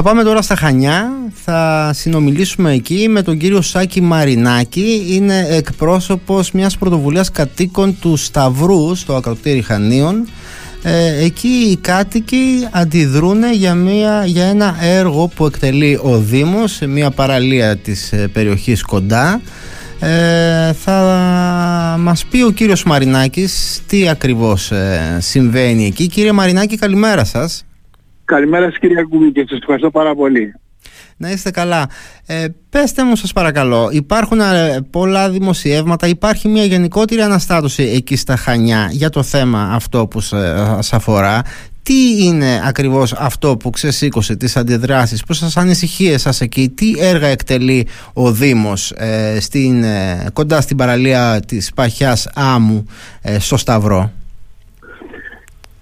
[0.00, 1.10] Θα πάμε τώρα στα Χανιά,
[1.44, 5.06] θα συνομιλήσουμε εκεί με τον κύριο Σάκη Μαρινάκη.
[5.08, 10.28] Είναι εκπρόσωπος μιας πρωτοβουλίας κατοίκων του Σταυρού στο ακροτήρι Χανίων.
[10.82, 16.86] Ε, εκεί οι κάτοικοι αντιδρούν για, μια, για ένα έργο που εκτελεί ο Δήμος σε
[16.86, 19.40] μια παραλία της ε, περιοχής κοντά.
[20.00, 20.96] Ε, θα
[21.98, 26.06] μας πει ο κύριος Μαρινάκης τι ακριβώς ε, συμβαίνει εκεί.
[26.06, 27.62] Κύριε Μαρινάκη καλημέρα σας.
[28.28, 30.54] Καλημέρα σας κύριε Κουμπή και σας ευχαριστώ πάρα πολύ.
[31.16, 31.88] Να είστε καλά.
[32.26, 38.36] Ε, πέστε μου σας παρακαλώ, υπάρχουν ε, πολλά δημοσιεύματα, υπάρχει μια γενικότερη αναστάτωση εκεί στα
[38.36, 41.42] Χανιά για το θέμα αυτό που σας αφορά.
[41.82, 47.26] Τι είναι ακριβώς αυτό που ξεσήκωσε τις αντιδράσεις, πώς σας ανησυχίε σας εκεί, τι έργα
[47.26, 52.84] εκτελεί ο Δήμος ε, στην, ε, κοντά στην παραλία της Παχιάς Άμμου
[53.22, 54.12] ε, στο Σταυρό;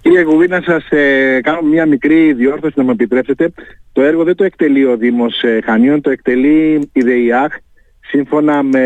[0.07, 3.51] Κύριε Κουβί, να σας ε, κάνω μια μικρή διόρθωση να με επιτρέψετε.
[3.91, 7.53] Το έργο δεν το εκτελεί ο Δήμος ε, Χανίων, το εκτελεί η ΔΕΙΑΧ
[7.99, 8.85] σύμφωνα με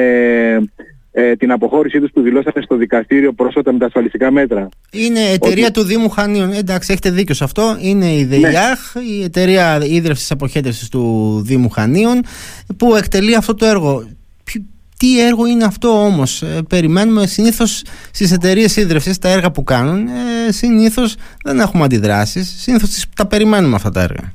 [1.11, 4.69] ε, την αποχώρησή τους που δηλώσατε στο δικαστήριο πρόσφατα με τα ασφαλιστικά μέτρα.
[4.92, 6.52] Είναι εταιρεία του Δήμου Χανίων.
[6.52, 7.77] Εντάξει, έχετε δίκιο σε αυτό.
[7.81, 9.02] Είναι η ΔΕΙΑΧ, ναι.
[9.02, 12.22] η εταιρεία ίδρυυσης αποχέτευσης του Δήμου Χανίων,
[12.77, 14.08] που εκτελεί αυτό το έργο.
[15.02, 20.08] Τι έργο είναι αυτό όμως, ε, περιμένουμε συνήθως στις εταιρείες ίδρυυσης τα έργα που κάνουν,
[20.08, 24.33] ε, συνήθως δεν έχουμε αντιδράσεις, συνήθως τα περιμένουμε αυτά τα έργα.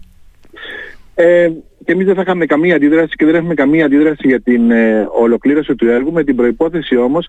[1.15, 1.49] Ε,
[1.85, 5.09] και εμείς δεν θα είχαμε καμία αντίδραση και δεν έχουμε καμία αντίδραση για την ε,
[5.21, 7.27] ολοκλήρωση του έργου με την προϋπόθεση όμως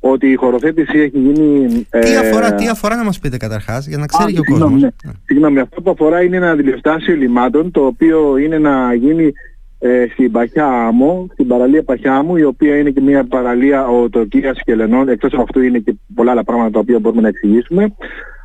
[0.00, 1.86] ότι η χωροθέτηση έχει γίνει...
[1.90, 1.98] Ε...
[1.98, 4.80] Τι, αφορά, τι αφορά να μας πείτε καταρχάς για να ξέρει και ο κόσμος.
[4.80, 4.88] Ναι.
[5.24, 9.32] Συγγνώμη, αυτό που αφορά είναι ένα αντιληφτάσιο λιμάτων το οποίο είναι να γίνει
[9.78, 14.58] ε, στην Παχιά Άμμο, στην παραλία Παχιά Άμμο, η οποία είναι και μια παραλία οτοκίας
[14.64, 17.94] και λενών, εκτός από αυτού είναι και πολλά άλλα πράγματα τα οποία μπορούμε να εξηγήσουμε.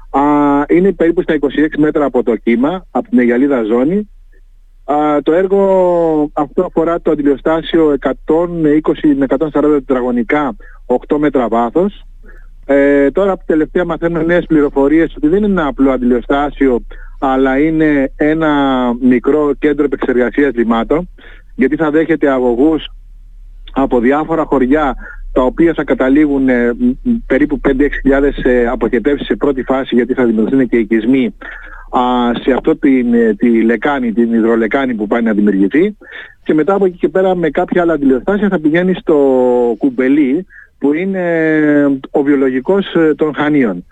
[0.10, 0.22] Α,
[0.68, 4.10] είναι περίπου στα 26 μέτρα από το κύμα, από την Αιγαλίδα Ζώνη.
[4.84, 10.56] Α, το έργο αυτό αφορά το αντιλιοστάσιο 120 με 140 τετραγωνικά,
[11.08, 12.06] 8 μέτρα βάθος.
[12.66, 16.86] Ε, τώρα τελευταία μαθαίνουμε νέες πληροφορίες ότι δεν είναι ένα απλό αντιλιοστάσιο
[17.26, 18.52] αλλά είναι ένα
[19.02, 21.10] μικρό κέντρο επεξεργασίας λιμάτων
[21.56, 22.86] γιατί θα δέχεται αγωγούς
[23.74, 24.96] από διάφορα χωριά
[25.32, 26.72] τα οποία θα καταλήγουν ε,
[27.26, 31.36] περίπου 5-6 χιλιάδες ε, αποχετεύσεις σε πρώτη φάση γιατί θα δημιουργηθούν και οικισμοί
[32.44, 35.98] σε αυτό την, ε, τη λεκάνη, την υδρολεκάνη που πάει να δημιουργηθεί.
[36.44, 39.16] Και μετά από εκεί και πέρα με κάποια άλλα αντιλιοστάσια θα πηγαίνει στο
[39.78, 40.46] κουμπελί
[40.78, 41.24] που είναι
[42.12, 42.86] ο βιολογικός
[43.16, 43.86] των χανίων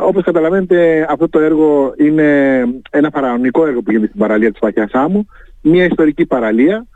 [0.00, 2.60] όπως καταλαβαίνετε αυτό το έργο είναι
[2.90, 5.26] ένα παραονικό έργο που γίνεται στην παραλία της Παχιάς Άμμου,
[5.60, 6.86] μια ιστορική παραλία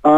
[0.00, 0.12] α,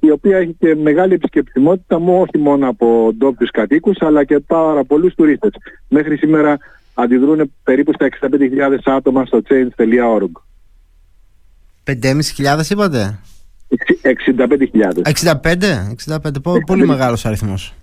[0.00, 4.84] η οποία έχει και μεγάλη επισκεπτιμότητα μου όχι μόνο από ντόπιους κατοίκους αλλά και πάρα
[4.84, 5.50] πολλούς τουρίστες.
[5.88, 6.58] Μέχρι σήμερα
[6.94, 10.30] αντιδρούν περίπου στα 65.000 άτομα στο change.org.
[11.84, 13.18] 5.500 είπατε;
[14.02, 15.02] 65.000.
[15.42, 15.94] 65?
[16.06, 17.74] 65, πολύ μεγάλος αριθμός.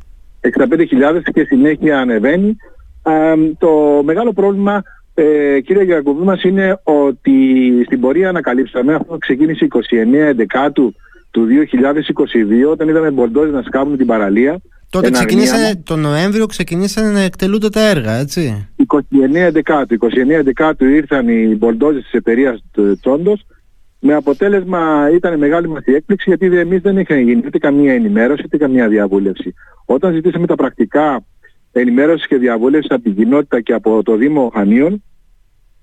[0.42, 2.58] 65.000 και συνέχεια ανεβαίνει
[3.58, 4.84] το μεγάλο πρόβλημα
[5.14, 7.32] ε, κύριε Γιακοβή μας είναι ότι
[7.86, 10.96] στην πορεία ανακαλύψαμε αυτό ξεκίνησε 29 Εντεκάτου
[11.32, 11.48] του
[12.68, 14.62] 2022 όταν είδαμε μπολντόζ να σκάβουν την παραλία.
[14.90, 18.70] Τότε ξεκινήσανε, το Νοέμβριο ξεκινήσανε να εκτελούνται τα έργα, έτσι.
[18.88, 19.98] 29 Εντεκάτου.
[20.02, 22.64] 29 Εντεκάτου ήρθαν οι μπολντόζες της εταιρείας
[23.02, 23.46] Τσόντος
[24.00, 28.42] με αποτέλεσμα ήταν μεγάλη μας η έκπληξη γιατί εμείς δεν είχαμε γίνει ούτε καμία ενημέρωση
[28.46, 29.54] ούτε καμία διαβούλευση.
[29.86, 31.26] Όταν ζητήσαμε τα πρακτικά
[31.80, 35.04] ενημέρωσης και διαβούλευσης από την κοινότητα και από το Δήμο Χανίων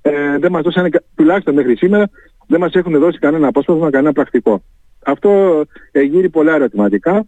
[0.03, 2.11] ε, δεν μας δώσανε, τουλάχιστον μέχρι σήμερα,
[2.47, 4.63] δεν μας έχουν δώσει κανένα απόσπασμα, κανένα πρακτικό.
[5.05, 7.25] Αυτό γύρει πολλά ερωτηματικά.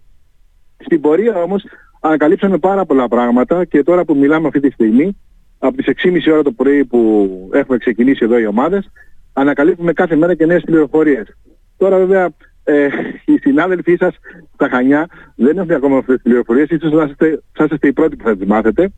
[0.76, 1.64] Στην πορεία όμως
[2.00, 5.16] ανακαλύψαμε πάρα πολλά πράγματα και τώρα που μιλάμε αυτή τη στιγμή,
[5.58, 8.90] από τις 6.30 ώρα το πρωί που έχουμε ξεκινήσει εδώ οι ομάδες,
[9.32, 11.36] ανακαλύπτουμε κάθε μέρα και νέες πληροφορίες.
[11.76, 12.28] Τώρα βέβαια
[12.64, 12.88] ε,
[13.24, 14.14] οι συνάδελφοί σας
[14.54, 18.16] στα Χανιά δεν έχουν ακόμα αυτές τις πληροφορίες, ίσως θα είστε, θα είστε οι πρώτοι
[18.16, 18.92] που θα τις μάθετε,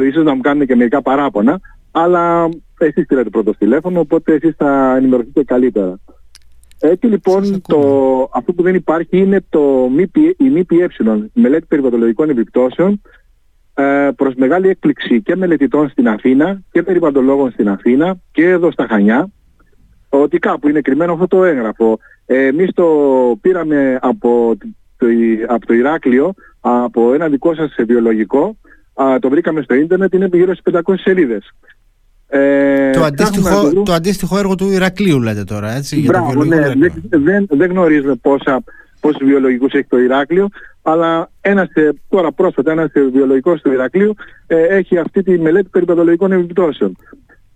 [0.00, 2.48] ίσως να μου κάνουν και μερικά παράπονα, αλλά
[2.78, 5.98] εσείς πήρατε πρώτο τηλέφωνο, οπότε εσείς θα ενημερωθείτε καλύτερα.
[6.80, 7.80] Έτσι λοιπόν το,
[8.34, 9.90] αυτό που δεν υπάρχει είναι το
[10.36, 10.84] η ΜΠΕ,
[11.32, 13.00] η μελέτη περιβαλλοντολογικών επιπτώσεων,
[13.74, 18.86] ε, προς μεγάλη έκπληξη και μελετητών στην Αθήνα και περιβαλλοντολόγων στην Αθήνα και εδώ στα
[18.86, 19.30] Χανιά,
[20.08, 21.98] ότι κάπου είναι κρυμμένο αυτό το έγγραφο.
[22.32, 22.86] Ε, εμείς το
[23.40, 24.56] πήραμε από
[24.96, 25.06] το,
[25.46, 28.56] από το Ηράκλειο, από ένα δικό σας βιολογικό,
[28.94, 31.52] α, το βρήκαμε στο ίντερνετ, είναι γύρω στις 500 σελίδες.
[32.28, 36.78] Ε, το, αντίστοιχο, το αντίστοιχο έργο του Ηρακλείου λέτε τώρα, έτσι, Μπράβο, για το βιολογικό
[37.10, 38.62] ναι, δεν, δεν γνωρίζουμε πόσα,
[39.00, 40.48] πόσους βιολογικούς έχει το Ηράκλειο,
[40.82, 44.14] αλλά ένας, ε, τώρα πρόσφατα ένας βιολογικός του Ηρακλείου
[44.46, 46.96] ε, έχει αυτή τη μελέτη περιπατολογικών επιπτώσεων.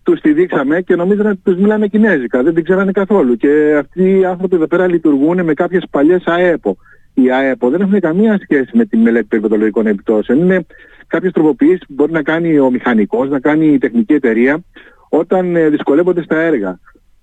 [0.04, 3.36] Τους τη δείξαμε και νομίζανε ότι τους μιλάνε κινέζικα, δεν την ξέρανε καθόλου.
[3.36, 6.76] Και αυτοί οι άνθρωποι εδώ πέρα λειτουργούν με κάποιες παλιές ΑΕΠΟ.
[7.14, 10.38] Οι ΑΕΠΟ δεν έχουν καμία σχέση με τη μελέτη περιβαλλοντικών επιπτώσεων.
[10.38, 10.66] Είναι
[11.06, 14.62] κάποιες τροποποιήσεις που μπορεί να κάνει ο μηχανικός, να κάνει η τεχνική εταιρεία
[15.08, 16.78] όταν ε, δυσκολεύονται στα έργα.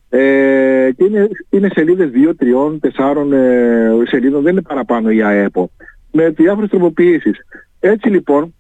[0.10, 2.80] Ε, και είναι, είναι σελίδες 2, 3,
[3.26, 5.72] 4 ε, σελίδων, δεν είναι παραπάνω η ΑΕΠΟ.
[6.12, 7.38] Με διάφορες τροποποιήσεις.
[7.80, 8.54] Έτσι λοιπόν,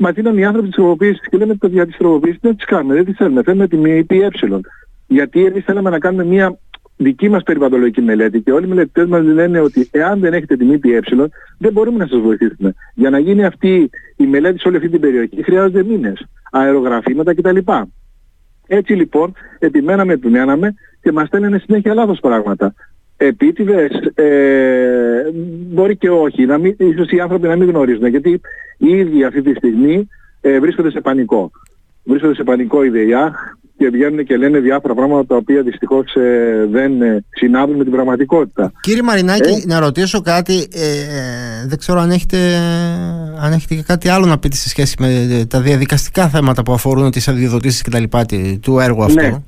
[0.00, 2.94] μα δίνουν οι άνθρωποι τις τροποποιήσεις και λέμε ότι για τις τροποποιήσεις δεν τις κάνουμε,
[2.94, 4.28] δεν τις θέλουμε, θέλουμε τη ΜΕΠΕ.
[5.06, 6.58] Γιατί εμείς θέλαμε να κάνουμε μια
[6.96, 10.64] δική μας περιβαλλοντολογική μελέτη και όλοι οι μελετητές μας λένε ότι εάν δεν έχετε τη
[10.64, 11.00] ΜΠΕ
[11.58, 12.74] δεν μπορούμε να σας βοηθήσουμε.
[12.94, 17.58] Για να γίνει αυτή η μελέτη σε όλη αυτή την περιοχή χρειάζονται μήνες, αερογραφήματα κτλ.
[18.66, 22.74] Έτσι λοιπόν επιμέναμε, επιμέναμε και μας στέλνανε συνέχεια λάθος πράγματα.
[23.22, 25.30] Επίτηδες, ε,
[25.72, 28.40] μπορεί και όχι, να μην, ίσως οι άνθρωποι να μην γνωρίζουν γιατί
[28.76, 30.08] οι ίδιοι αυτή τη στιγμή
[30.40, 31.50] ε, βρίσκονται σε πανικό.
[32.04, 32.90] Βρίσκονται σε πανικό η
[33.80, 37.92] και βγαίνουν και λένε διάφορα πράγματα τα οποία δυστυχώς ε, δεν ε, συνάδουν με την
[37.92, 38.72] πραγματικότητα.
[38.80, 42.56] Κύριε Μαρινάκη, ε; να ρωτήσω κάτι, ε, δεν ξέρω αν έχετε,
[43.40, 47.10] αν έχετε και κάτι άλλο να πείτε σε σχέση με τα διαδικαστικά θέματα που αφορούν
[47.10, 48.26] τις αδειοδοτήσεις και τα λοιπά
[48.60, 49.20] του έργου αυτού.
[49.20, 49.42] Ναι.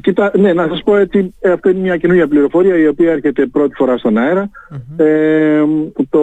[0.00, 3.74] Κοίτα, ναι, να σας πω ότι αυτό είναι μια καινούργια πληροφορία η οποία έρχεται πρώτη
[3.74, 4.50] φορά στον αερα
[4.96, 5.62] Ε,
[6.10, 6.22] το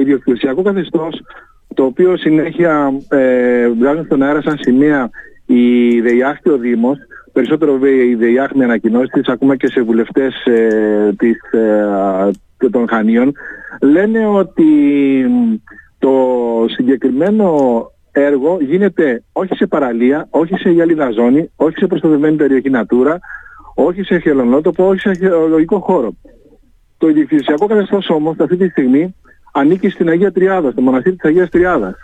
[0.00, 1.22] ιδιοκτησιακό καθεστώς
[1.74, 5.10] το οποίο συνέχεια ε, βγάζουν στον αέρα σαν σημεία
[5.46, 6.98] η ΔΕΙΑΧ και ο Δήμος,
[7.32, 13.32] περισσότερο η ΔΕΙΑΧ με ανακοινώσεις της, ακόμα και σε βουλευτές ε, της, ε, των Χανίων,
[13.80, 14.64] λένε ότι
[15.98, 16.14] το
[16.68, 17.50] συγκεκριμένο
[18.18, 23.16] έργο γίνεται όχι σε παραλία, όχι σε γυαλίδα ζώνη, όχι σε προστατευμένη περιοχή Natura,
[23.74, 26.16] όχι σε χελονότοπο, όχι σε αρχαιολογικό χώρο.
[26.98, 29.14] Το ιδιοκτησιακό καθεστώς όμως αυτή τη στιγμή
[29.52, 31.94] ανήκει στην Αγία Τριάδα, στο μοναστήρι της Αγίας Τριάδας.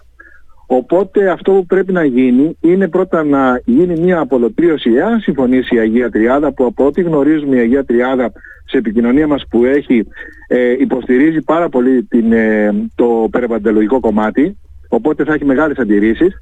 [0.66, 5.78] Οπότε αυτό που πρέπει να γίνει είναι πρώτα να γίνει μια απολωτρίωση εάν συμφωνήσει η
[5.78, 8.32] Αγία Τριάδα που από ό,τι γνωρίζουμε η Αγία Τριάδα
[8.64, 10.06] σε επικοινωνία μας που έχει
[10.48, 14.58] ε, υποστηρίζει πάρα πολύ την, ε, το περιβαλλοντολογικό κομμάτι
[14.94, 16.34] οπότε θα έχει μεγάλες αντιρρήσεις.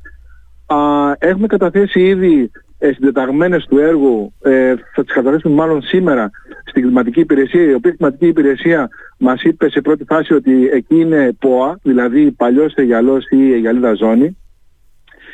[0.66, 0.76] Α,
[1.18, 6.30] έχουμε καταθέσει ήδη ε, συντεταγμένες του έργου, ε, θα τις καταθέσουμε μάλλον σήμερα
[6.64, 8.88] στην κλιματική υπηρεσία, η οποία κλιματική υπηρεσία
[9.18, 14.36] μας είπε σε πρώτη φάση ότι εκεί είναι ΠΟΑ, δηλαδή παλιός εγιαλός ή εγιαλίδα ζώνη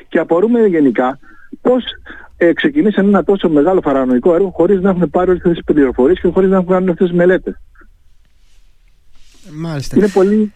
[0.08, 1.18] και απορούμε γενικά
[1.60, 1.84] πώς
[2.36, 6.28] ε, ξεκινήσαν ένα τόσο μεγάλο φαρανοϊκό έργο χωρίς να έχουν πάρει όλες τις πληροφορίες και
[6.28, 7.54] χωρίς να έχουν κάνει αυτές τις μελέτες.
[9.52, 9.96] Μάλιστα.
[9.96, 10.52] Είναι πολύ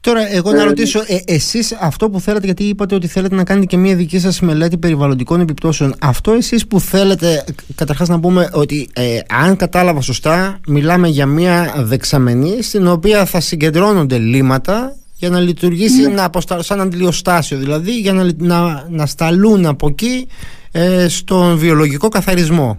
[0.00, 3.44] Τώρα, εγώ να ε, ρωτήσω, ε, εσείς αυτό που θέλετε, γιατί είπατε ότι θέλετε να
[3.44, 7.44] κάνετε και μια δική σας μελέτη περιβαλλοντικών επιπτώσεων, αυτό εσείς που θέλετε,
[7.74, 13.40] καταρχάς να πούμε ότι ε, αν κατάλαβα σωστά, μιλάμε για μια δεξαμενή στην οποία θα
[13.40, 16.24] συγκεντρώνονται λίματα για να λειτουργήσει ναι.
[16.58, 20.26] σαν αντιλιοστάσιο, δηλαδή για να, να, να σταλούν από εκεί
[20.70, 22.78] ε, στον βιολογικό καθαρισμό.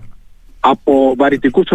[0.63, 1.67] Από βαρυτικούς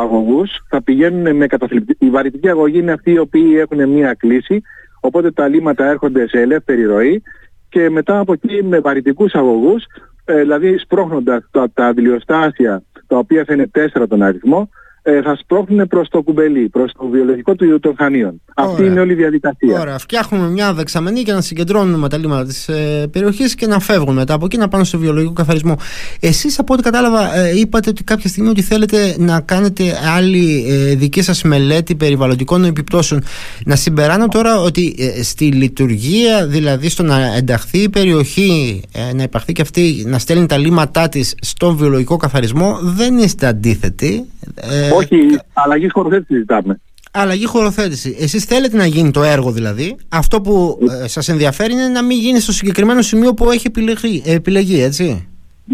[0.00, 2.06] αγωγούς θα πηγαίνουν με καταθλιπτική.
[2.06, 4.62] Η βαρυτική αγωγή είναι αυτοί οι οποίοι έχουν μία κλίση
[5.00, 7.22] Οπότε τα λίμματα έρχονται σε ελεύθερη ροή
[7.68, 9.84] και μετά από εκεί με βαρυτικούς αγωγούς,
[10.24, 14.68] ε, δηλαδή σπρώχνοντας τα, τα αντιλιοστάσια τα οποία θα είναι τέσσερα τον αριθμό,
[15.02, 18.40] ε, θα σπρώχνουν προς το κουμπελί, προς το βιολογικό του των χανίων.
[18.54, 19.80] Αυτή είναι όλη η διαδικασία.
[19.80, 19.98] Ωραία.
[19.98, 24.34] Φτιάχνουμε μια δεξαμενή για να συγκεντρώνουμε τα λίμματα της ε, περιοχής και να φεύγουν μετά
[24.34, 25.76] από εκεί να πάνε στο βιολογικό καθαρισμό.
[26.20, 29.82] Εσείς από ό,τι κατάλαβα ε, είπατε ότι κάποια στιγμή ότι θέλετε να κάνετε
[30.16, 33.22] άλλη ε, δική σας μελέτη περιβαλλοντικών επιπτώσεων.
[33.64, 39.22] Να συμπεράνω τώρα ότι ε, στη λειτουργία, δηλαδή στο να ενταχθεί η περιοχή, ε, να
[39.22, 44.24] υπαρχθεί και αυτή, να στέλνει τα λίματά της στον βιολογικό καθαρισμό, δεν είστε αντίθετοι.
[44.54, 46.80] Ε, Όχι, αλλαγή χωροθέτησης ζητάμε.
[47.12, 48.16] Αλλαγή χωροθέτηση.
[48.20, 49.96] Εσείς θέλετε να γίνει το έργο δηλαδή.
[50.08, 54.22] Αυτό που ε, σας ενδιαφέρει είναι να μην γίνει στο συγκεκριμένο σημείο που έχει επιλεγεί,
[54.26, 55.28] επιλεγεί έτσι.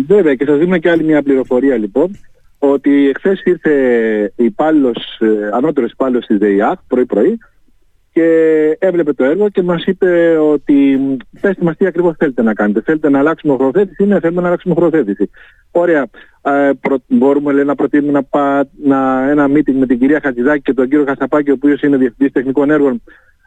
[0.06, 2.18] Βέβαια και σας δίνω και άλλη μια πληροφορία λοιπόν
[2.58, 3.73] ότι εχθές ήρθε
[4.37, 7.38] υπάλληλος, ε, ανώτερος υπάλληλος της ΔΕΙΑΚ πρωί-πρωί
[8.16, 10.99] και έβλεπε το έργο και μας είπε ότι
[11.40, 12.80] πέστε μας τι ακριβώς θέλετε να κάνετε.
[12.80, 15.30] Θέλετε να αλλάξουμε χωροθέτηση ή ναι, θέλουμε να αλλάξουμε χωροθέτηση.
[15.70, 16.06] Ωραία.
[16.42, 20.62] Ε, προ, μπορούμε λέει, να προτείνουμε να, πά, να, ένα meeting με την κυρία Χατζηδάκη
[20.62, 23.02] και τον κύριο Χασαπάκη, ο οποίος είναι Διευθυντής Τεχνικών Έργων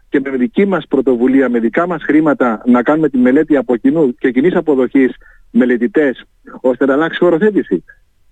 [0.10, 4.16] και με δική μας πρωτοβουλία, με δικά μας χρήματα να κάνουμε τη μελέτη από κοινού
[4.16, 5.16] και κοινής αποδοχής
[5.52, 6.26] μελετητές
[6.62, 7.84] ώστε να αλλάξει χωροθέτηση.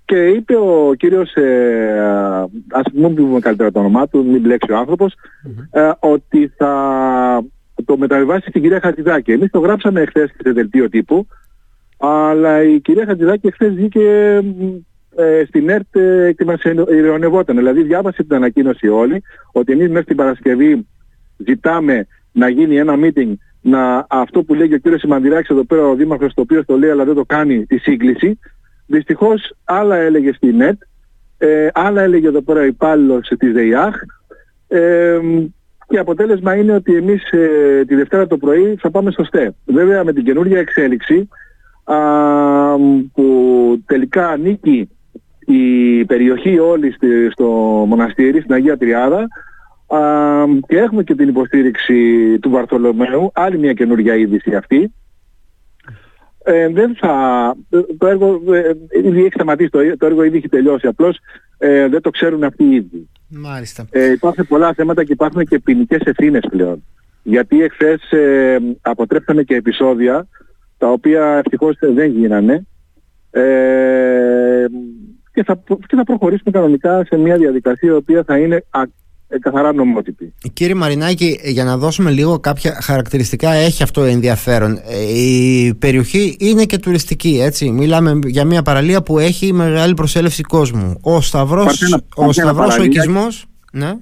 [0.07, 4.77] Και είπε ο κύριος, ε, ας μην πούμε καλύτερα το όνομά του, μην μπλέξει ο
[4.77, 5.13] ανθρωπος
[5.71, 7.43] ε, ότι θα
[7.85, 9.31] το μεταβιβάσει στην κυρία Χατζηδάκη.
[9.31, 11.27] Εμείς το γράψαμε εχθές σε δελτίο τύπου,
[11.97, 14.39] αλλά η κυρία Χατζηδάκη εχθές βγήκε
[15.15, 17.55] ε, στην ΕΡΤ ε, και μας ειρωνευόταν.
[17.55, 20.87] Δηλαδή διάβασε την ανακοίνωση όλοι, ότι εμείς μέχρι την Παρασκευή
[21.37, 25.95] ζητάμε να γίνει ένα meeting να, αυτό που λέει ο κύριος Σιμαντηράκης εδώ πέρα ο
[25.95, 28.39] Δήμαρχος το οποίο το λέει αλλά δεν το κάνει τη σύγκληση
[28.87, 30.81] Δυστυχώς άλλα έλεγε στη ΝΕΤ,
[31.37, 33.95] ε, άλλα έλεγε εδώ πέρα ο υπάλληλος της ΔΕΙΑΧ
[34.67, 35.19] ε,
[35.87, 39.55] και αποτέλεσμα είναι ότι εμείς ε, τη Δευτέρα το πρωί θα πάμε στο ΣΤΕ.
[39.65, 41.29] Βέβαια με την καινούργια εξέλιξη
[41.83, 41.95] α,
[43.13, 44.89] που τελικά ανήκει
[45.45, 46.95] η περιοχή όλη
[47.31, 47.45] στο
[47.87, 49.27] μοναστήρι, στην Αγία Τριάδα
[49.87, 49.99] α,
[50.67, 54.93] και έχουμε και την υποστήριξη του Βαρθολομαίου, άλλη μια καινούργια είδηση αυτή.
[56.49, 57.55] Ε, δεν θα,
[57.97, 58.71] το έργο ε,
[59.03, 61.17] ήδη έχει σταματήσει, το, το έργο ήδη έχει τελειώσει, απλώς
[61.57, 63.09] ε, δεν το ξέρουν αυτοί ήδη.
[63.27, 63.87] Μάλιστα.
[63.89, 66.83] Ε, υπάρχουν πολλά θέματα και υπάρχουν και ποινικές ευθύνες πλέον.
[67.23, 70.27] Γιατί εχθές ε, αποτρέψαμε και επεισόδια
[70.77, 72.65] τα οποία ευτυχώς δεν γίνανε
[73.31, 74.65] ε,
[75.33, 78.81] και, θα, και θα προχωρήσουμε κανονικά σε μια διαδικασία η οποία θα είναι ε,
[79.41, 80.33] καθαρά νομότυπη.
[80.53, 84.79] Κύριε Μαρινάκη, για να δώσουμε λίγο κάποια χαρακτηριστικά, έχει αυτό ενδιαφέρον.
[84.87, 87.71] Ε, η περιοχή είναι και τουριστική, έτσι.
[87.71, 90.99] Μιλάμε για μια παραλία που έχει μεγάλη προσέλευση κόσμου.
[91.01, 93.93] Ο Σταυρός, Παρθένα, ο, Σταυρός, ο οικισμός, ναι.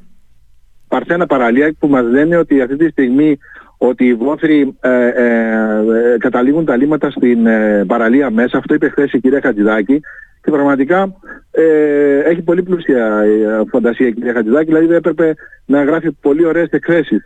[0.88, 3.38] Παρθένα παραλία που μας λένε ότι αυτή τη στιγμή
[3.78, 7.48] ότι οι βόθροι ε, ε, καταλήγουν τα λίμματα στην
[7.88, 8.58] παραλία μέσα.
[8.58, 10.02] Αυτό είπε χθες η κυρία Χατζηδάκη
[10.46, 11.16] και πραγματικά
[11.52, 15.36] ε, έχει πολύ πλούσια η φαντασία η κυρία Χατζηδάκη, δηλαδή δεν έπρεπε
[15.66, 17.22] να γράφει πολύ ωραίες εκθέσεις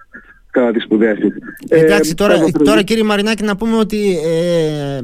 [0.51, 1.33] κατά τις σπουδές της.
[1.67, 4.99] Εντάξει, τώρα, τώρα κύριε Μαρινάκη να πούμε ότι ε,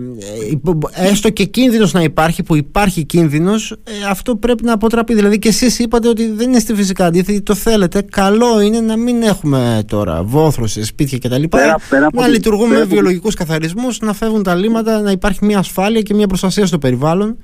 [1.11, 5.13] έστω και κίνδυνος να υπάρχει, που υπάρχει κίνδυνος, ε, αυτό πρέπει να αποτραπεί.
[5.13, 8.01] Δηλαδή και εσείς είπατε ότι δεν είναι στη φυσικά αντίθεση, το θέλετε.
[8.11, 11.43] Καλό είναι να μην έχουμε τώρα βόθρο σε σπίτια κτλ.
[12.13, 16.27] Να λειτουργούμε με βιολογικούς καθαρισμούς, να φεύγουν τα λίμματα, να υπάρχει μια ασφάλεια και μια
[16.27, 17.37] προστασία στο περιβάλλον.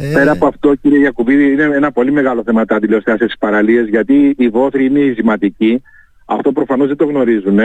[0.00, 0.12] Ε...
[0.12, 4.48] Πέρα από αυτό κύριε Γιακουβίδη είναι ένα πολύ μεγάλο θέμα τα αντιλιοστάσεις παραλίες γιατί οι
[4.48, 5.82] βόθροι είναι ειζηματικοί.
[6.26, 7.58] Αυτό προφανώς δεν το γνωρίζουν.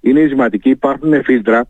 [0.00, 1.66] Είναι ειζηματικοί, υπάρχουν φίλτρα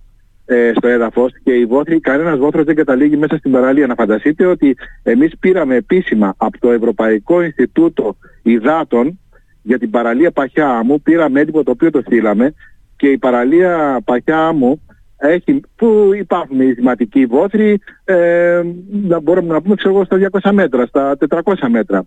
[0.46, 3.86] ε, στο έδαφος και οι βόθροι, κανένας βόθρος δεν καταλήγει μέσα στην παραλία.
[3.86, 9.20] Να φανταστείτε ότι εμείς πήραμε επίσημα από το Ευρωπαϊκό Ινστιτούτο Ιδάτων
[9.62, 12.54] για την παραλία Παχιά Άμμου, πήραμε έντυπο το οποίο το στείλαμε
[12.96, 14.80] και η παραλία Παχιά Άμμου
[15.16, 18.62] έχει, που υπάρχουν οι σημαντικοί βόθροι, ε,
[19.02, 21.98] να μπορούμε να πούμε ξέρω στα 200 μέτρα, στα 400 μέτρα.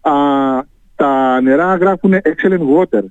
[0.00, 0.12] Α,
[0.94, 3.02] τα νερά γράφουν excellent water.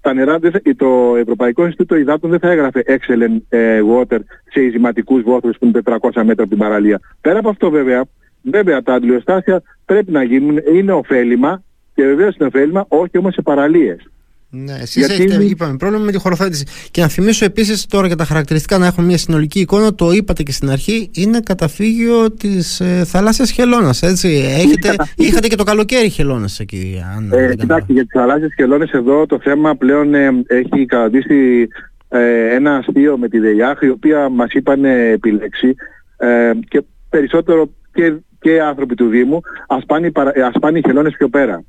[0.00, 0.38] Τα νερά,
[0.76, 4.18] το Ευρωπαϊκό Ινστιτούτο Ιδάτων δεν θα έγραφε excellent ε, water
[4.52, 7.00] σε ειζηματικούς βόθρους που είναι 400 μέτρα από την παραλία.
[7.20, 8.04] Πέρα από αυτό βέβαια,
[8.42, 11.62] βέβαια τα αντιλιοστάσια πρέπει να γίνουν, είναι ωφέλιμα
[11.94, 14.10] και βεβαίως είναι ωφέλιμα, όχι όμως σε παραλίες.
[14.52, 16.64] Ναι, εσείς έχετε είπαμε, πρόβλημα με τη χωροθέτηση.
[16.90, 20.42] Και να θυμίσω επίσης τώρα για τα χαρακτηριστικά να έχουμε μια συνολική εικόνα, το είπατε
[20.42, 24.02] και στην αρχή, είναι καταφύγιο της ε, θαλάσσιας χελώνας.
[24.02, 27.02] Έχετε, είχατε και το καλοκαίρι χελώνας εκεί.
[27.16, 31.68] Αν ε, κοιτάξτε, για τις θαλάσσιες χελώνες εδώ το θέμα πλέον ε, έχει καταδείξει
[32.08, 35.74] ε, ένα αστείο με τη ΔΕΙΑΧ, η οποία μας είπαν επιλέξει
[36.16, 41.64] ε, και περισσότερο και, και άνθρωποι του Δήμου, ας πάνε, οι χελώνες πιο πέρα.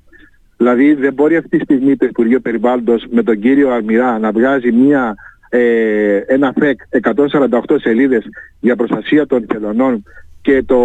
[0.62, 4.72] Δηλαδή δεν μπορεί αυτή τη στιγμή το Υπουργείο Περιβάλλοντος με τον κύριο Αρμυρά να βγάζει
[4.72, 5.16] μια,
[5.50, 8.24] ε, ένα ΦΕΚ 148 σελίδες
[8.60, 10.04] για προστασία των χελωνών
[10.42, 10.78] και το,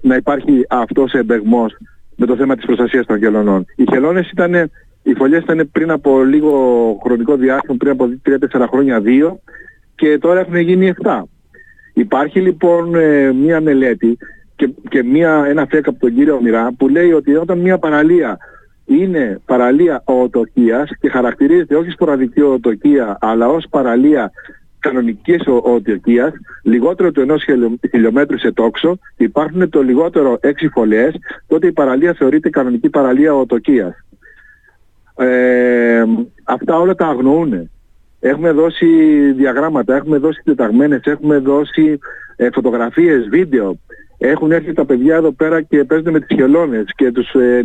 [0.00, 1.76] να υπάρχει αυτός εμπεγμός
[2.16, 3.64] με το θέμα της προστασίας των χελωνών.
[3.76, 4.54] Οι χελώνες ήταν,
[5.02, 6.52] οι φωλιές ήταν πριν από λίγο
[7.04, 8.08] χρονικό διάστημα, πριν από
[8.60, 9.32] 3-4 χρόνια 2
[9.94, 11.22] και τώρα έχουν γίνει 7.
[11.92, 14.18] Υπάρχει λοιπόν ε, μια μελέτη
[14.56, 18.38] και, και μια, ένα ΦΕΚ από τον κύριο Μυρά που λέει ότι όταν μια παραλία
[19.00, 24.32] είναι παραλία οτοκίας και χαρακτηρίζεται όχι σποραδική οτοκία αλλά ως παραλία
[24.82, 26.32] κανονικής οτοκίας,
[26.62, 27.44] λιγότερο του ενός
[27.90, 31.14] χιλιόμετρου σε τόξο, υπάρχουν το λιγότερο έξι φωλιές,
[31.46, 33.94] τότε η παραλία θεωρείται κανονική παραλία οτοκίας.
[35.16, 36.04] Ε,
[36.44, 37.70] αυτά όλα τα αγνοούν.
[38.20, 38.86] Έχουμε δώσει
[39.32, 41.98] διαγράμματα, έχουμε δώσει τεταγμένες, έχουμε δώσει
[42.36, 43.78] ε, φωτογραφίες, βίντεο.
[44.18, 47.62] Έχουν έρθει τα παιδιά εδώ πέρα και παίζουν με τις χελώνες και τους ε,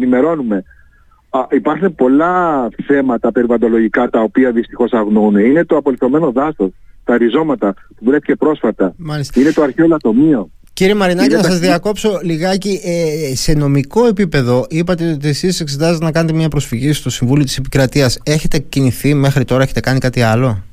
[1.30, 5.36] ενημερώνουμε υπάρχουν πολλά θέματα περιβαλλοντολογικά τα οποία δυστυχώς αγνοούν.
[5.36, 6.70] Είναι το απολυθωμένο δάσος,
[7.04, 8.94] τα ριζώματα που βρέθηκε πρόσφατα.
[8.98, 9.40] Μάλιστα.
[9.40, 10.50] Είναι το αρχαίο λατομείο.
[10.74, 12.80] Κύριε Μαρινάκη, να σας διακόψω λιγάκι.
[12.84, 17.58] Ε, σε νομικό επίπεδο, είπατε ότι εσείς εξετάζετε να κάνετε μια προσφυγή στο Συμβούλιο της
[17.58, 18.20] Επικρατείας.
[18.24, 20.64] Έχετε κινηθεί μέχρι τώρα, έχετε κάνει κάτι άλλο;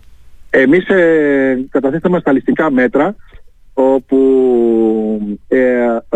[0.51, 3.17] Εμείς ε, καταθέσαμε στα μέτρα,
[3.75, 4.19] όπου
[5.49, 5.59] ε,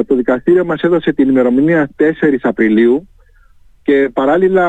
[0.07, 2.03] το δικαστήριο μας έδωσε την ημερομηνία 4
[2.43, 3.09] Απριλίου
[3.89, 4.67] και παράλληλα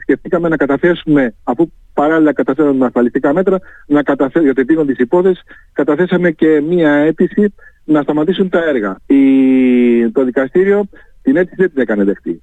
[0.00, 5.42] σκεφτήκαμε να καταθέσουμε, αφού παράλληλα καταθέσαμε ασφαλιστικά μέτρα, να καταθέσουμε, για το επίγον της υπόθεσης,
[5.72, 8.96] καταθέσαμε και μία αίτηση να σταματήσουν τα έργα.
[9.06, 10.88] Η, το δικαστήριο
[11.22, 12.42] την αίτηση δεν την έκανε δεχτή.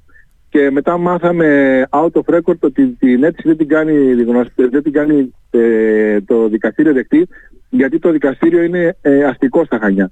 [0.50, 4.14] Και μετά μάθαμε out of record ότι την αίτηση δεν την κάνει,
[4.56, 7.28] δεν την κάνει ε, το δικαστήριο δεχτή,
[7.70, 10.12] γιατί το δικαστήριο είναι ε, αστικό στα Χανιά.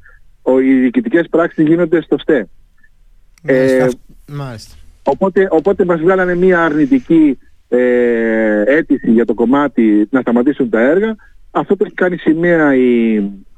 [0.64, 2.48] οι διοικητικές πράξεις γίνονται στο ΣΤΕ.
[3.46, 3.88] Ε,
[4.28, 4.76] Μάλιστα.
[5.06, 7.38] Οπότε, οπότε μας βγάλανε μια αρνητική
[7.70, 11.16] ε, αίτηση για το κομμάτι να σταματήσουν τα έργα.
[11.52, 13.14] Αυτό το έχει κάνει σημαία η,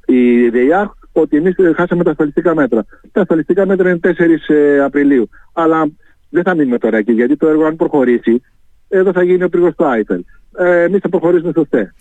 [0.05, 2.85] η ΔΕΙΑΧ ότι εμείς χάσαμε τα ασφαλιστικά μέτρα.
[3.11, 4.09] Τα ασφαλιστικά μέτρα είναι 4
[4.47, 5.29] ε, Απριλίου.
[5.53, 5.89] Αλλά
[6.29, 8.41] δεν θα μείνουμε τώρα εκεί γιατί το έργο αν προχωρήσει
[8.89, 10.23] εδώ θα γίνει ο πύργος του Άιφελ.
[10.57, 11.93] Ε, εμείς θα προχωρήσουμε στο ΣΤΕ.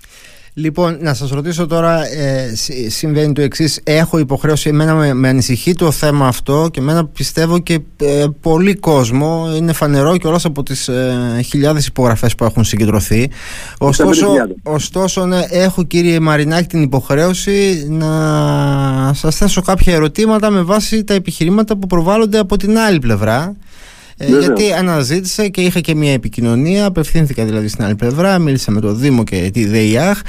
[0.59, 2.53] Λοιπόν, να σας ρωτήσω τώρα, ε,
[2.89, 7.59] συμβαίνει το εξής, έχω υποχρέωση, εμένα με, με ανησυχεί το θέμα αυτό και εμένα πιστεύω
[7.59, 12.65] και ε, πολύ κόσμο, είναι φανερό και όλες από τις ε, χιλιάδες υπογραφές που έχουν
[12.65, 13.31] συγκεντρωθεί.
[13.79, 14.27] Ωστόσο,
[14.63, 18.11] ωστόσο ναι, έχω κύριε Μαρινάκη την υποχρέωση να
[19.15, 23.57] σας θέσω κάποια ερωτήματα με βάση τα επιχειρήματα που προβάλλονται από την άλλη πλευρά.
[24.19, 28.81] Ε, γιατί αναζήτησα και είχα και μια επικοινωνία, απευθύνθηκα δηλαδή στην άλλη πλευρά, μίλησα με
[28.81, 30.21] το Δήμο και τη ΔΕΙΑΧ.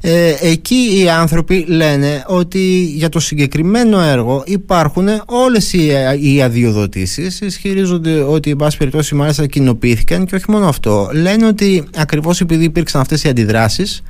[0.00, 7.40] Ε, εκεί οι άνθρωποι λένε ότι για το συγκεκριμένο έργο υπάρχουν όλες οι, οι αδειοδοτήσεις,
[7.40, 11.10] ισχυρίζονται ότι εν πάση περιπτώσει μάλιστα κοινοποιήθηκαν και όχι μόνο αυτό.
[11.12, 14.02] Λένε ότι ακριβώς επειδή υπήρξαν αυτές οι αντιδράσεις,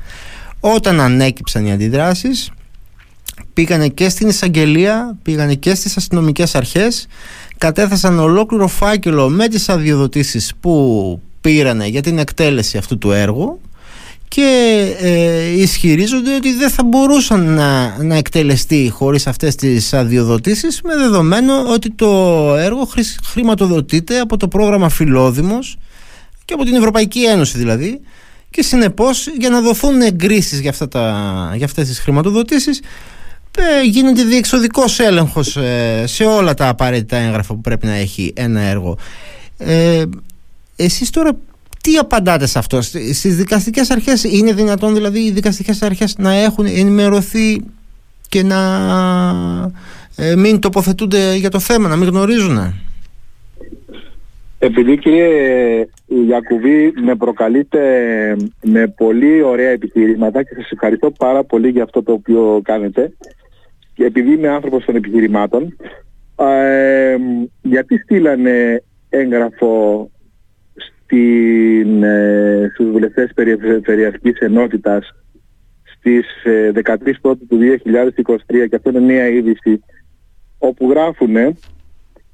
[0.60, 2.50] όταν ανέκυψαν οι αντιδράσεις,
[3.52, 7.06] πήγανε και στην εισαγγελία, πήγανε και στις αστυνομικές αρχές
[7.58, 13.60] κατέθεσαν ολόκληρο φάκελο με τις αδειοδοτήσεις που πήρανε για την εκτέλεση αυτού του έργου
[14.28, 20.96] και ε, ισχυρίζονται ότι δεν θα μπορούσαν να, να εκτελεστεί χωρίς αυτές τις αδειοδοτήσεις με
[20.96, 22.06] δεδομένο ότι το
[22.58, 22.88] έργο
[23.24, 25.76] χρηματοδοτείται από το πρόγραμμα Φιλόδημος
[26.44, 28.00] και από την Ευρωπαϊκή Ένωση δηλαδή
[28.50, 32.84] και συνεπώς για να δοθούν εγκρίσεις για, αυτά τα, για αυτές τις χρηματοδοτήσεις ε,
[33.84, 38.98] γίνεται διεξοδικός έλεγχος ε, σε όλα τα απαραίτητα έγγραφα που πρέπει να έχει ένα έργο.
[39.58, 40.04] Ε,
[40.76, 41.36] εσείς τώρα
[41.82, 46.66] τι απαντάτε σε αυτό; Στις δικαστικές αρχές είναι δυνατόν δηλαδή οι δικαστικές αρχές να έχουν
[46.66, 47.60] ενημερωθεί
[48.28, 48.60] και να
[50.16, 52.74] ε, μην τοποθετούνται για το θέμα, να μην γνωρίζουν.
[54.58, 55.28] Επειδή κύριε
[56.06, 57.80] Γιακουβή με προκαλείτε
[58.62, 63.12] με πολύ ωραία επιχειρήματα και σας ευχαριστώ πάρα πολύ για αυτό το οποίο κάνετε
[63.96, 65.76] και επειδή είμαι άνθρωπος των επιχειρημάτων,
[66.36, 67.16] ε,
[67.62, 70.10] γιατί στείλανε έγγραφο
[70.74, 75.14] στην, ε, στους βουλευτές περιφερειακής ενότητας
[75.96, 76.26] στις
[76.72, 79.82] 13 ε, του 2023 και αυτό είναι μια είδηση
[80.58, 81.36] όπου γράφουν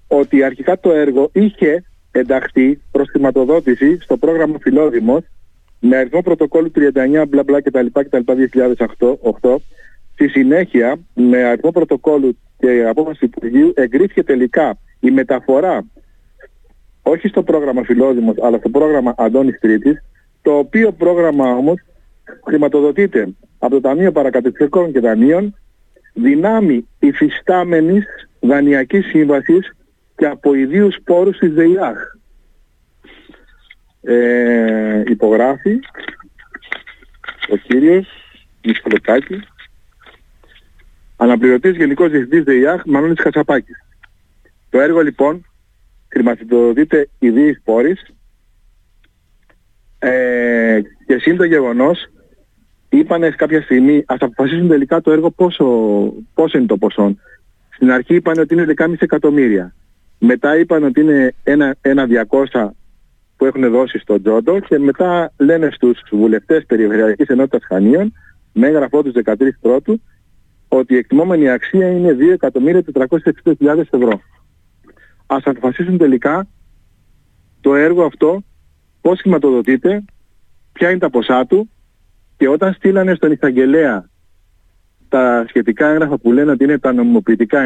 [0.07, 5.23] ότι αρχικά το έργο είχε ενταχθεί προς χρηματοδότηση στο πρόγραμμα Φιλόδημος
[5.81, 7.87] με αριθμό πρωτοκόλλου 39 μπλα μπλα κτλ.
[7.93, 8.33] κτλ
[9.41, 9.57] 2008
[10.23, 15.85] Στη συνέχεια, με αριθμό πρωτοκόλλου και απόφαση του Υπουργείου, εγκρίθηκε τελικά η μεταφορά
[17.03, 20.05] όχι στο πρόγραμμα Φιλόδημος, αλλά στο πρόγραμμα Αντώνης Τρίτης,
[20.43, 21.81] το οποίο πρόγραμμα όμως
[22.47, 25.55] χρηματοδοτείται από το Ταμείο Παρακατευτικών και Δανείων
[26.15, 28.05] δυνάμει υφιστάμενης
[28.41, 29.75] δανειακής σύμβασης
[30.17, 31.99] και από ιδίους πόρους της ΔΕΙΑΧ.
[34.03, 35.81] Ε, υπογράφει
[37.49, 38.07] ο κύριος
[38.65, 39.43] Μισχολοκάκη
[41.23, 43.85] Αναπληρωτής Γενικός Διευθυντής ΔΕΙΑΧ Μανώνης Χασαπάκης.
[44.71, 45.47] Το έργο λοιπόν
[46.09, 48.15] χρηματοδοτείται ιδίης πόρης
[49.99, 52.07] ε, και σύν το γεγονός
[52.89, 55.65] είπανε κάποια στιγμή ας αποφασίσουν τελικά το έργο πόσο,
[56.35, 57.17] πόσο είναι το ποσό.
[57.75, 59.75] Στην αρχή είπαν ότι είναι 10,5 εκατομμύρια.
[60.19, 62.07] Μετά είπαν ότι είναι ένα, ένα
[62.53, 62.69] 200
[63.37, 68.13] που έχουν δώσει στον Τζόντο και μετά λένε στους βουλευτές Περιφερειακής Ενότητας Χανίων
[68.53, 70.01] με έγγραφό τους 13 πρώτου
[70.77, 74.21] ότι η εκτιμόμενη αξία είναι 2.460.000 ευρώ.
[75.27, 76.47] Ας αποφασίσουν τελικά
[77.61, 78.43] το έργο αυτό
[79.01, 80.05] πώς χρηματοδοτείται,
[80.73, 81.71] ποια είναι τα ποσά του
[82.37, 84.09] και όταν στείλανε στον εισαγγελέα
[85.09, 87.61] τα σχετικά έγγραφα που λένε ότι είναι τα νομιμοποιητικά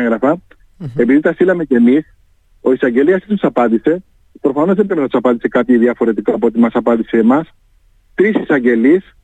[0.96, 2.16] επειδή τα στείλαμε κι εμείς,
[2.60, 4.04] ο εισαγγελέας τους απάντησε,
[4.40, 7.48] προφανώς δεν πρέπει να τους απάντησε κάτι διαφορετικό από ό,τι μας απάντησε εμάς,
[8.14, 9.16] τρεις εισαγγελείς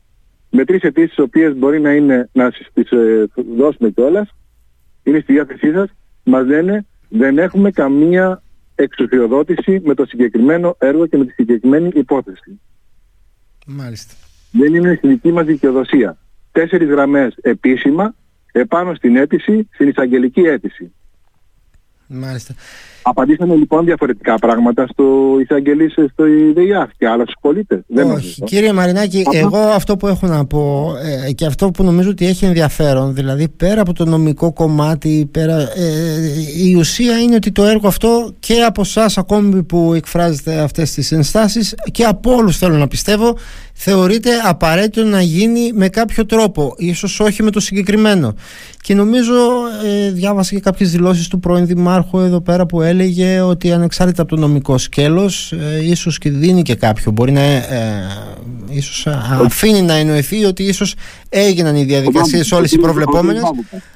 [0.55, 3.25] με τρεις αιτήσεις τις οποίες μπορεί να είναι να τις ε,
[3.57, 4.29] δώσουμε κιόλας,
[5.03, 5.89] είναι στη διάθεσή σας,
[6.23, 8.43] μας λένε δεν έχουμε καμία
[8.75, 12.59] εξουσιοδότηση με το συγκεκριμένο έργο και με τη συγκεκριμένη υπόθεση.
[13.67, 14.13] Μάλιστα.
[14.51, 16.17] Δεν είναι στη δική μας δικαιοδοσία.
[16.51, 18.15] Τέσσερις γραμμές επίσημα
[18.51, 20.93] επάνω στην αίτηση, στην εισαγγελική αίτηση.
[22.07, 22.55] Μάλιστα.
[23.03, 25.03] Απαντήσαμε λοιπόν διαφορετικά πράγματα στο
[25.41, 27.79] εισαγγελή στο ΙΔΕΙΑ και άλλα στους πολίτες.
[28.15, 30.93] Όχι, κύριε Μαρινάκη, εγώ αυτό που έχω να πω
[31.27, 35.59] ε, και αυτό που νομίζω ότι έχει ενδιαφέρον, δηλαδή πέρα από το νομικό κομμάτι, πέρα,
[35.59, 40.91] ε, η ουσία είναι ότι το έργο αυτό και από εσάς ακόμη που εκφράζετε αυτές
[40.91, 43.37] τις ενστάσεις και από όλους θέλω να πιστεύω
[43.73, 48.33] θεωρείται απαραίτητο να γίνει με κάποιο τρόπο, ίσως όχι με το συγκεκριμένο.
[48.81, 49.33] Και νομίζω
[49.85, 54.35] ε, διάβασα και κάποιες δηλώσεις του πρώην Δημάρχου εδώ πέρα που έλεγε ότι ανεξάρτητα από
[54.35, 57.63] το νομικό σκέλος ε, ίσως και δίνει και κάποιο, μπορεί να ε,
[58.69, 59.07] ίσως
[59.43, 60.95] αφήνει να εννοηθεί ότι ίσως
[61.29, 63.41] έγιναν οι διαδικασίες όλες οι προβλεπόμενες.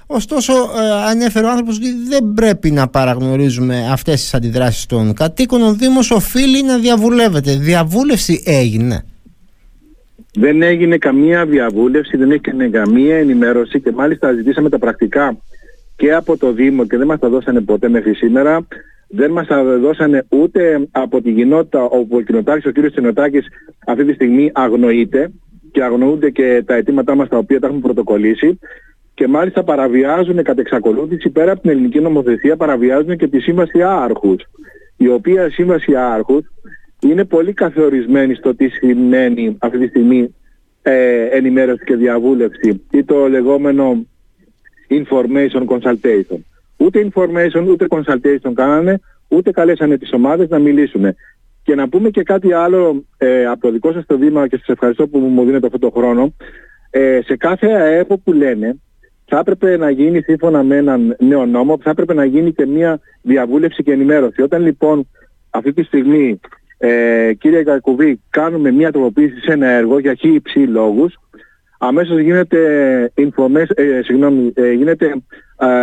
[0.06, 5.62] Ωστόσο ε, ανέφερε ο άνθρωπος ότι δεν πρέπει να παραγνωρίζουμε αυτές τις αντιδράσεις των κατοίκων.
[5.62, 7.56] Ο Δήμος οφείλει να διαβουλεύεται.
[7.56, 9.04] Διαβούλευση έγινε.
[10.34, 15.38] Δεν έγινε καμία διαβούλευση, δεν έγινε καμία ενημέρωση και μάλιστα ζητήσαμε τα πρακτικά
[15.96, 18.68] και από το Δήμο και δεν μας τα δώσανε ποτέ μέχρι σήμερα.
[19.10, 23.48] Δεν μας τα δώσανε ούτε από την κοινότητα όπου ο κοινοτάρχης, ο κύριος Τσινοτάκης
[23.88, 25.32] αυτή τη στιγμή αγνοείται
[25.72, 28.60] και αγνοούνται και τα αιτήματά μας τα οποία τα έχουμε πρωτοκολλήσει
[29.14, 34.44] και μάλιστα παραβιάζουν κατ' εξακολούθηση πέρα από την ελληνική νομοθεσία παραβιάζουν και τη σύμβαση άρχους
[34.98, 36.46] η οποία σύμβαση άρχους
[37.02, 40.36] είναι πολύ καθορισμένη στο τι σημαίνει αυτή τη στιγμή
[40.82, 44.06] ε, ενημέρωση και διαβούλευση ή το λεγόμενο
[44.90, 46.38] information consultation.
[46.78, 51.16] Ούτε information ούτε consultation κάνανε, ούτε καλέσανε τις ομάδες να μιλήσουν.
[51.64, 54.68] Και να πούμε και κάτι άλλο ε, από το δικό σας το βήμα και σας
[54.68, 56.34] ευχαριστώ που μου δίνετε αυτό το χρόνο.
[56.90, 58.76] Ε, σε κάθε ΑΕΠΟ που λένε
[59.26, 63.00] θα έπρεπε να γίνει σύμφωνα με έναν νέο νόμο, θα έπρεπε να γίνει και μια
[63.22, 64.42] διαβούλευση και ενημέρωση.
[64.42, 65.08] Όταν λοιπόν
[65.50, 66.40] αυτή τη στιγμή
[66.78, 71.14] ε, κύριε Κακουβή, κάνουμε μια τροποποίηση σε ένα έργο για χι λόγους,
[71.80, 72.60] αμέσως γίνεται,
[73.76, 75.14] ε, συγγνώμη, ε, γίνεται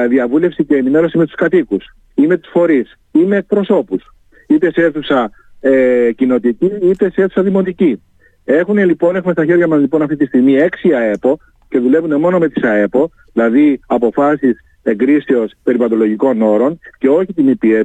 [0.09, 4.03] διαβούλευση και ενημέρωση με τους κατοίκους ή με τους φορείς ή με εκπροσώπους,
[4.49, 5.31] είτε σε αίθουσα
[5.61, 8.03] ε, κοινοτική είτε σε αίθουσα δημοτική.
[8.45, 12.39] Έχουν λοιπόν, έχουμε στα χέρια μας λοιπόν αυτή τη στιγμή έξι ΑΕΠΟ και δουλεύουν μόνο
[12.39, 17.83] με τις ΑΕΠΟ, δηλαδή αποφάσεις εγκρίσεως περιβαλλοντολογικών όρων και όχι την ΕΕ,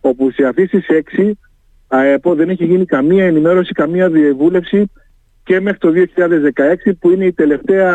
[0.00, 1.38] όπου σε αυτές τις έξι
[1.92, 4.90] ΑΕΠΟ δεν έχει γίνει καμία ενημέρωση, καμία διαβούλευση
[5.42, 5.88] και μέχρι το
[6.86, 7.90] 2016 που είναι η τελευταία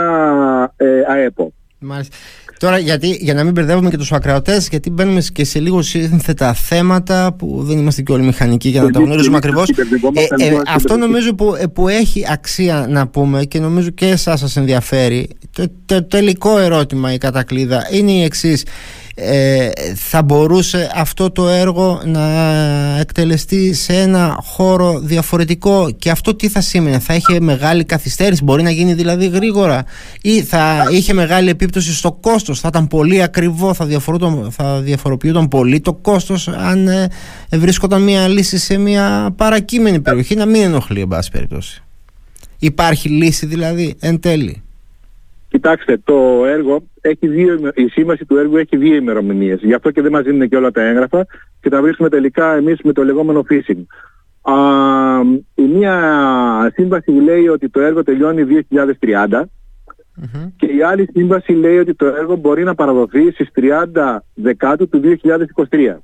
[0.75, 1.53] ε, ΑΕΠΟ.
[1.79, 2.15] Μάλιστα.
[2.60, 6.53] Τώρα, γιατί, για να μην μπερδεύουμε και τους ακραωτές, γιατί μπαίνουμε και σε λίγο σύνθετα
[6.53, 9.69] θέματα που δεν είμαστε και όλοι μηχανικοί για να τα γνωρίζουμε ακριβώς.
[9.69, 14.39] Ε, ε, αυτό νομίζω που, ε, που έχει αξία να πούμε και νομίζω και εσάς
[14.39, 15.29] σας ενδιαφέρει.
[15.51, 18.63] Το, το τελικό ερώτημα, η κατακλίδα, είναι η εξής
[19.19, 22.21] ε, θα μπορούσε αυτό το έργο να
[22.99, 28.63] εκτελεστεί σε ένα χώρο διαφορετικό και αυτό τι θα σήμαινε, θα είχε μεγάλη καθυστέρηση, μπορεί
[28.63, 29.86] να γίνει δηλαδή γρήγορα
[30.21, 33.88] ή θα είχε μεγάλη επίπτωση στο κόστος, θα ήταν πολύ ακριβό, θα,
[34.49, 37.10] θα διαφοροποιούνταν πολύ το κόστος αν ε,
[37.51, 41.84] βρίσκονταν μια λύση σε μια παρακείμενη περιοχή να μην ενοχλεί εν πάση περιπτώσει.
[42.60, 44.62] Υπάρχει λύση δηλαδή εν τέλει.
[45.57, 49.59] Κοιτάξτε, το έργο έχει δύο, η σύμβαση του έργου έχει δύο ημερομηνίες.
[49.61, 51.25] Γι' αυτό και δεν μας δίνουν και όλα τα έγγραφα
[51.61, 53.83] και τα βρίσκουμε τελικά εμείς με το λεγόμενο phishing.
[54.41, 54.55] Α,
[55.55, 59.41] η μία σύμβαση λέει ότι το έργο τελειώνει 2030
[60.55, 65.01] και η άλλη σύμβαση λέει ότι το έργο μπορεί να παραδοθεί στις 30 Δεκάτου του
[65.69, 65.95] 2023.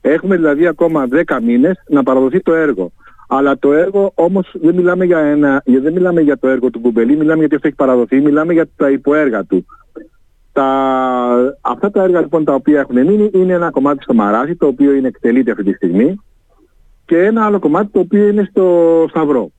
[0.00, 2.92] Έχουμε δηλαδή ακόμα 10 μήνες να παραδοθεί το έργο.
[3.32, 7.16] Αλλά το έργο όμως δεν μιλάμε για, ένα, δεν μιλάμε για το έργο του Κουμπελή,
[7.16, 9.66] μιλάμε γιατί αυτό έχει παραδοθεί, μιλάμε για τα υποέργα του.
[10.52, 10.66] Τα,
[11.60, 14.92] αυτά τα έργα λοιπόν τα οποία έχουν μείνει είναι ένα κομμάτι στο Μαράζι το οποίο
[14.92, 16.20] είναι εκτελείται αυτή τη στιγμή
[17.04, 19.50] και ένα άλλο κομμάτι το οποίο είναι στο Σταυρό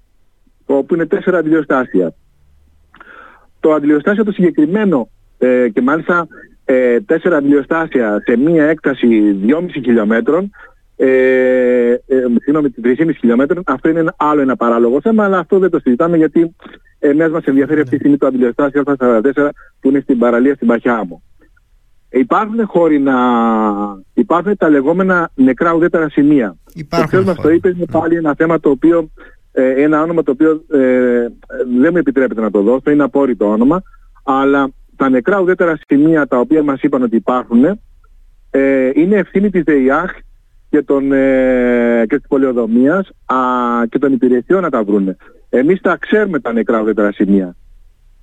[0.65, 2.13] όπου είναι τέσσερα αντιλιοστάσια.
[3.60, 6.27] Το αντιλιοστάσιο το συγκεκριμένο ε, και μάλιστα
[6.65, 10.51] ε, τέσσερα αντιλιοστάσια σε μία έκταση 2,5 χιλιόμετρων
[11.04, 13.64] ε, ε, συγγνώμη, 3,5 χιλιόμετρων.
[13.66, 16.56] Αυτό είναι ένα άλλο ένα παράλογο θέμα, αλλά αυτό δεν το συζητάμε γιατί
[17.00, 21.24] εμάς μας ενδιαφέρει αυτή τη στιγμή το αντιλιοστάσιο Α44 που είναι στην παραλία στην Παχιάμο.
[22.10, 23.14] Υπάρχουν χώροι να...
[24.14, 26.56] Υπάρχουν τα λεγόμενα νεκρά ουδέτερα σημεία.
[26.74, 29.10] Υπάρχουν το μας το είπες είναι πάλι ένα θέμα το οποίο,
[29.52, 31.28] ε, ένα όνομα το οποίο ε,
[31.80, 33.82] δεν μου επιτρέπεται να το δώσω, είναι απόρριτο όνομα,
[34.24, 37.64] αλλά τα νεκρά ουδέτερα σημεία τα οποία μας είπαν ότι υπάρχουν
[38.52, 40.12] ε, είναι ευθύνη της ΔΕΙΑΧ
[40.71, 43.36] και, των, ε, και της πολιοδομίας α,
[43.89, 45.15] και των υπηρεσιών να τα βρούνε.
[45.49, 47.55] Εμείς τα ξέρουμε τα νεκρά ουδέτερα σημεία.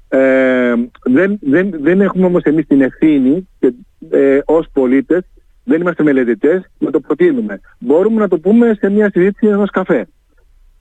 [0.08, 3.72] Ε, δεν, δεν, δεν έχουμε όμως εμείς την ευθύνη και,
[4.11, 5.22] ε, ως πολίτες,
[5.64, 7.61] δεν είμαστε μελετητές, να το προτείνουμε.
[7.78, 10.06] Μπορούμε να το πούμε σε μια συζήτηση ενός καφέ.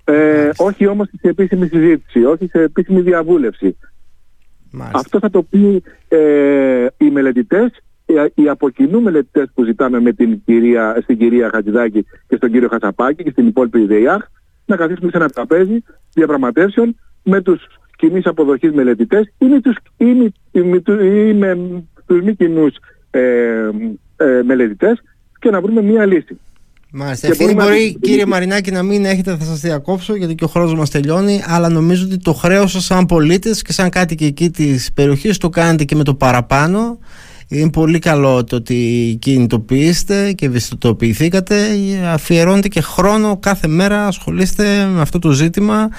[0.03, 3.77] Ε, όχι όμως σε επίσημη συζήτηση, όχι σε επίσημη διαβούλευση.
[4.93, 7.71] Αυτό θα το πει ε, οι μελετητές
[8.33, 13.23] οι αποκοινού μελετητές που ζητάμε με την κυρία, στην κυρία Χατζηδάκη και στον κύριο Χασαπάκη
[13.23, 14.23] και στην υπόλοιπη ΔΕΙΑΧ
[14.65, 17.61] να καθίσουμε σε ένα τραπέζι διαπραγματεύσεων με τους
[17.97, 20.31] κοινής αποδοχής μελετητές ή με τους, ή με,
[21.03, 21.57] ή με
[22.05, 22.75] τους μη κοινούς
[23.09, 23.69] ε,
[24.17, 25.01] ε, μελετητές
[25.39, 26.39] και να βρούμε μία λύση.
[26.91, 27.27] Μάλιστα.
[27.27, 28.07] Ευθύνη μπορεί, να...
[28.07, 31.41] κύριε Μαρινάκη, να μην έχετε, θα σας διακόψω γιατί και ο χρόνος μας τελειώνει.
[31.45, 35.49] Αλλά νομίζω ότι το χρέος σας, σαν πολίτες και σαν κάτοικοι εκεί της περιοχής, το
[35.49, 36.99] κάνετε και με το παραπάνω.
[37.49, 41.55] Είναι πολύ καλό το ότι κινητοποιήσετε και ευαισθητοποιηθήκατε.
[42.05, 45.89] Αφιερώνετε και χρόνο κάθε μέρα, ασχολείστε με αυτό το ζήτημα.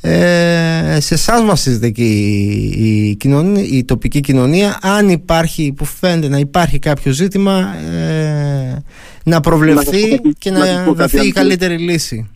[0.00, 4.78] Ε, σε εσάς βασίζεται και η, κοινωνία, η τοπική κοινωνία.
[4.82, 8.82] Αν υπάρχει, που φαίνεται να υπάρχει κάποιο ζήτημα, ε,
[9.24, 12.30] να προβλεφθεί και να, να δοθεί η καλύτερη λύση.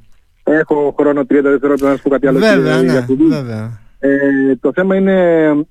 [0.45, 2.39] Έχω χρόνο 30 δευτερόλεπτα να σας πω κάτι άλλο.
[2.39, 3.81] Βέβαια, ναι, βέβαια.
[3.99, 5.17] Ε, το θέμα είναι,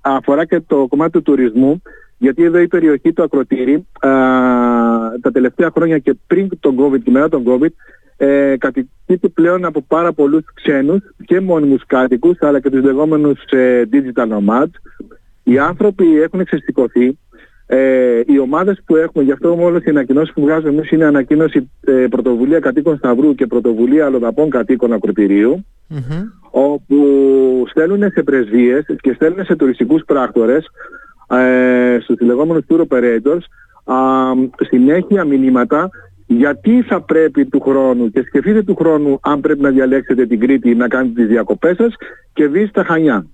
[0.01, 1.81] αφορά και το κομμάτι του τουρισμού,
[2.21, 4.09] γιατί εδώ η περιοχή του Ακροτήρι α,
[5.21, 7.69] τα τελευταία χρόνια και πριν τον COVID και μετά τον COVID
[8.17, 13.83] ε, κατοικείται πλέον από πάρα πολλούς ξένους και μόνιμους κάτοικους αλλά και τους λεγόμενους ε,
[13.91, 14.71] digital nomads.
[15.43, 17.17] Οι άνθρωποι έχουν εξαισθηκωθεί.
[17.65, 21.69] Ε, οι ομάδες που έχουμε, γι' αυτό όλες οι ανακοινώσεις που βγάζουμε εμείς είναι ανακοίνωση
[21.81, 24.93] ε, πρωτοβουλία κατοίκων Σταυρού και πρωτοβουλία αλλοδαπών κατοίκων
[26.51, 26.97] όπου
[27.69, 30.69] στέλνουν σε πρεσβείες και στέλνουν σε τουριστικούς πράκτορες
[31.31, 33.41] ε, στους λεγόμενους tour operators
[33.83, 33.97] α,
[34.69, 35.89] συνέχεια μηνύματα
[36.27, 40.75] γιατί θα πρέπει του χρόνου και σκεφτείτε του χρόνου αν πρέπει να διαλέξετε την Κρήτη
[40.75, 41.93] να κάνετε τις διακοπές σας
[42.33, 43.25] και δεις στα Χανιά.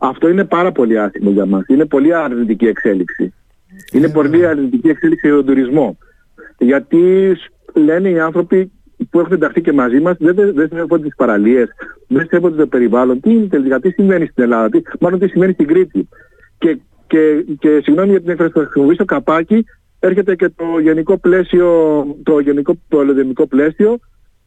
[0.00, 1.64] Αυτό είναι πάρα πολύ άσχημο για μας.
[1.66, 3.34] Είναι πολύ αρνητική εξέλιξη.
[3.92, 5.98] Είναι ε, πολύ αρνητική εξέλιξη για τον τουρισμό.
[6.58, 7.36] Γιατί
[7.74, 8.72] λένε οι άνθρωποι
[9.10, 11.68] που έχουν ενταχθεί και μαζί μας δεν, δεν σέβονται τις παραλίες,
[12.08, 13.20] δεν σέβονται το περιβάλλον.
[13.20, 16.08] Τι είναι τελικά, τι συμβαίνει στην Ελλάδα, τι, μάλλον τι συμβαίνει στην Κρήτη.
[16.58, 16.78] Και,
[17.10, 19.64] και, και συγγνώμη για την έκφραση που θα χρησιμοποιήσω, καπάκι
[19.98, 21.66] έρχεται και το γενικό πλαίσιο,
[22.22, 23.98] το γενικό πολεμικό πλαίσιο,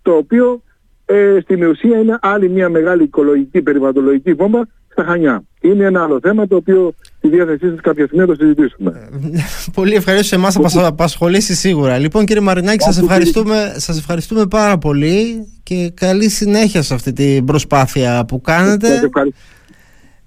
[0.02, 0.62] το οποίο
[1.06, 5.44] ε, στην ουσία είναι άλλη μια μεγάλη οικολογική περιβαλλοντολογική βόμβα στα Χανιά.
[5.62, 9.10] Είναι ένα άλλο θέμα το οποίο στη διάθεσή σας κάποια στιγμή θα το συζητήσουμε.
[9.34, 9.40] Ε,
[9.80, 11.98] πολύ ευχαριστώ σε εμάς θα μας απασχολήσει σίγουρα.
[11.98, 17.46] Λοιπόν κύριε Μαρινάκη σας ευχαριστούμε, σας ευχαριστούμε πάρα πολύ και καλή συνέχεια σε αυτή την
[17.46, 19.10] προσπάθεια που κάνετε.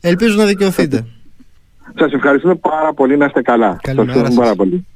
[0.00, 1.06] Ελπίζω να δικαιωθείτε.
[1.94, 3.78] Σας ευχαριστούμε πάρα πολύ να είστε καλά.
[3.82, 4.34] Καλημέρα σας.
[4.34, 4.86] πάρα πολύ.